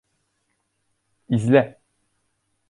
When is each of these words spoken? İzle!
İzle! 1.29 1.79